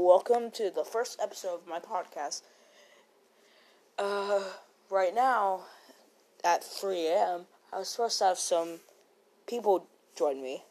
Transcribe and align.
welcome 0.00 0.50
to 0.50 0.70
the 0.70 0.84
first 0.84 1.20
episode 1.22 1.56
of 1.56 1.66
my 1.66 1.78
podcast. 1.78 2.40
Uh, 3.98 4.42
right 4.88 5.14
now, 5.14 5.60
at 6.42 6.64
3 6.64 7.06
a.m., 7.06 7.42
I 7.70 7.78
was 7.78 7.88
supposed 7.88 8.18
to 8.18 8.24
have 8.24 8.38
some 8.38 8.80
people 9.46 9.86
join 10.16 10.42
me. 10.42 10.64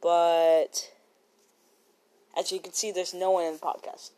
But, 0.00 0.92
as 2.38 2.50
you 2.52 2.58
can 2.58 2.72
see, 2.72 2.90
there's 2.90 3.12
no 3.12 3.32
one 3.32 3.44
in 3.44 3.52
the 3.52 3.58
podcast. 3.58 4.10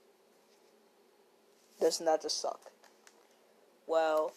Doesn't 1.80 2.07
that 2.07 2.22
just 2.22 2.40
suck? 2.40 2.71
Well, 3.89 4.32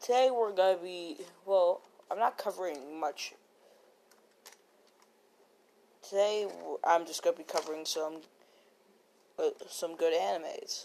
today 0.00 0.30
we're 0.32 0.52
gonna 0.52 0.78
be, 0.82 1.18
well, 1.44 1.82
I'm 2.10 2.18
not 2.18 2.38
covering 2.38 2.98
much 2.98 3.34
today 6.12 6.46
I'm 6.84 7.06
just 7.06 7.22
gonna 7.22 7.36
be 7.36 7.42
covering 7.42 7.86
some 7.86 8.18
uh, 9.38 9.48
some 9.66 9.96
good 9.96 10.12
animes. 10.12 10.84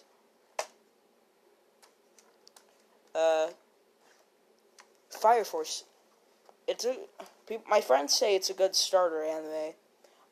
Uh, 3.13 3.47
Fire 5.09 5.43
Force. 5.43 5.83
It's 6.65 6.85
a 6.85 6.95
my 7.69 7.81
friends 7.81 8.17
say 8.17 8.35
it's 8.35 8.49
a 8.49 8.53
good 8.53 8.73
starter 8.73 9.21
anime. 9.21 9.73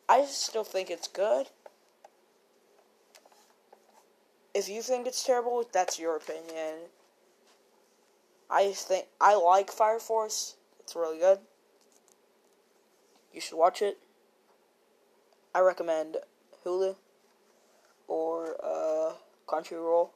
I 0.07 0.23
still 0.25 0.63
think 0.63 0.89
it's 0.89 1.09
good. 1.09 1.47
If 4.53 4.69
you 4.69 4.81
think 4.81 5.07
it's 5.07 5.25
terrible, 5.25 5.67
that's 5.73 5.99
your 5.99 6.15
opinion. 6.15 6.87
I 8.49 8.71
think 8.71 9.07
I 9.19 9.35
like 9.35 9.69
Fire 9.71 9.99
Force. 9.99 10.55
It's 10.79 10.95
really 10.95 11.19
good. 11.19 11.39
You 13.33 13.41
should 13.41 13.57
watch 13.57 13.81
it. 13.81 13.97
I 15.55 15.61
recommend 15.61 16.17
Hulu 16.65 16.97
or 18.09 18.57
uh, 18.61 19.13
Roll. 19.71 20.11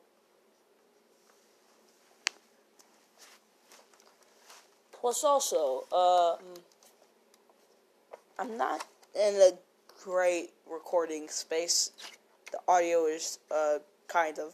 Plus, 4.92 5.24
also, 5.24 5.86
um, 5.94 6.56
I'm 8.38 8.58
not 8.58 8.86
in 9.16 9.36
a 9.36 9.52
great 10.04 10.50
recording 10.70 11.30
space. 11.30 11.92
The 12.52 12.60
audio 12.68 13.06
is 13.06 13.40
uh, 13.50 13.78
kind 14.10 14.40
of 14.40 14.54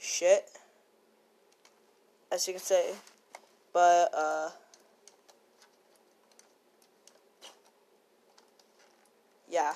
shit, 0.00 0.50
as 2.32 2.48
you 2.48 2.54
can 2.54 2.62
say. 2.62 2.90
But, 3.72 4.10
uh, 4.12 4.50
yeah, 9.58 9.74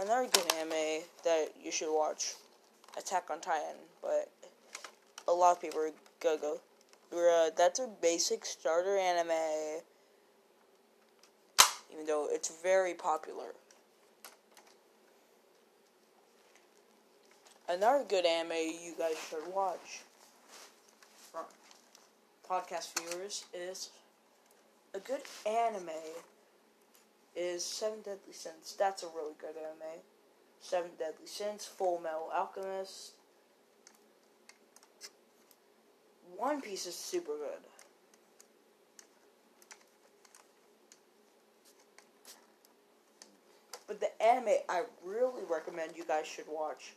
another 0.00 0.28
good 0.32 0.52
anime 0.54 1.04
that 1.22 1.50
you 1.62 1.70
should 1.70 1.94
watch, 1.96 2.34
Attack 2.98 3.30
on 3.30 3.38
Titan, 3.40 3.76
but 4.02 4.28
a 5.28 5.32
lot 5.32 5.52
of 5.52 5.62
people 5.62 5.78
are 5.78 5.92
gonna 6.18 6.36
go, 6.38 6.58
uh, 7.16 7.50
that's 7.56 7.78
a 7.78 7.88
basic 8.00 8.44
starter 8.44 8.98
anime, 8.98 9.82
even 11.92 12.06
though 12.06 12.26
it's 12.28 12.60
very 12.60 12.94
popular. 12.94 13.54
Another 17.68 18.04
good 18.08 18.26
anime 18.26 18.56
you 18.84 18.94
guys 18.98 19.14
should 19.30 19.46
watch, 19.54 20.00
podcast 22.50 22.98
viewers, 22.98 23.44
is 23.54 23.90
a 24.92 24.98
good 24.98 25.22
anime 25.46 25.88
is 27.34 27.64
Seven 27.64 27.98
Deadly 28.02 28.32
Sins. 28.32 28.74
That's 28.78 29.02
a 29.02 29.06
really 29.06 29.34
good 29.38 29.56
anime. 29.56 30.00
Seven 30.60 30.90
Deadly 30.98 31.26
Sins, 31.26 31.68
Fullmetal 31.78 32.32
Alchemist. 32.34 33.12
One 36.36 36.60
Piece 36.60 36.86
is 36.86 36.94
super 36.94 37.36
good. 37.36 37.62
But 43.86 44.00
the 44.00 44.22
anime 44.22 44.54
I 44.68 44.84
really 45.04 45.42
recommend 45.50 45.96
you 45.96 46.04
guys 46.04 46.26
should 46.26 46.46
watch. 46.48 46.94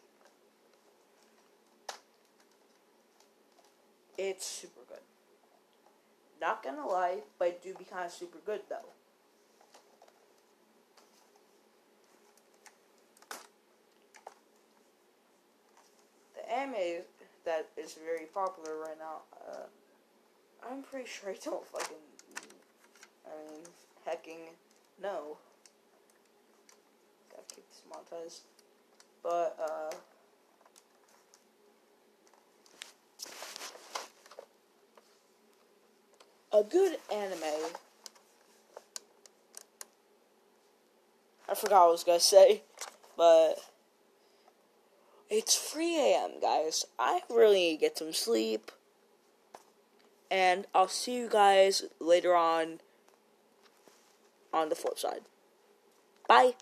It's 4.18 4.46
super 4.46 4.80
good. 4.88 5.02
Not 6.40 6.64
gonna 6.64 6.88
lie, 6.88 7.20
but 7.38 7.48
it 7.50 7.64
do 7.64 7.74
be 7.74 7.84
kind 7.86 8.06
of 8.06 8.12
super 8.12 8.40
good 8.46 8.62
though. 8.70 8.94
Anime 16.66 17.04
that 17.46 17.68
is 17.78 17.94
very 17.94 18.26
popular 18.34 18.78
right 18.80 18.98
now, 18.98 19.22
uh, 19.50 19.66
I'm 20.70 20.82
pretty 20.82 21.08
sure 21.08 21.30
I 21.30 21.38
don't 21.44 21.66
fucking, 21.68 21.98
I 23.26 23.52
mean, 23.52 23.62
hecking, 24.06 24.40
no. 25.02 25.38
Gotta 27.32 27.44
keep 27.54 27.66
this 27.70 27.82
monetized. 27.92 28.42
But, 29.22 29.58
uh, 29.60 29.96
a 36.58 36.64
good 36.64 36.98
anime. 37.14 37.44
I 41.48 41.54
forgot 41.54 41.82
what 41.82 41.88
I 41.88 41.92
was 41.92 42.04
gonna 42.04 42.20
say, 42.20 42.64
but 43.16 43.60
it's 45.30 45.58
3 45.58 45.98
a.m., 45.98 46.32
guys. 46.42 46.86
I 47.00 47.22
really 47.30 47.60
need 47.60 47.76
to 47.76 47.82
get 47.82 47.98
some 47.98 48.14
sleep. 48.14 48.72
And 50.30 50.66
I'll 50.74 50.88
see 50.88 51.16
you 51.16 51.30
guys 51.30 51.84
later 52.00 52.36
on 52.36 52.80
on 54.54 54.70
the 54.70 54.76
flip 54.76 54.98
side. 54.98 55.22
Bye. 56.28 56.54